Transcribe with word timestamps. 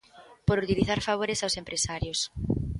Por 0.47 0.57
utilizar 0.65 0.99
favores 1.09 1.39
aos 1.41 1.55
empresarios. 1.61 2.19